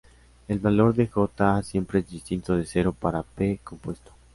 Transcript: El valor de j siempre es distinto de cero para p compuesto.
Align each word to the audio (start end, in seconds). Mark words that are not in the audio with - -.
El 0.47 0.57
valor 0.57 0.95
de 0.95 1.05
j 1.07 1.61
siempre 1.61 1.99
es 1.99 2.09
distinto 2.09 2.57
de 2.57 2.65
cero 2.65 2.91
para 2.91 3.21
p 3.21 3.59
compuesto. 3.63 4.11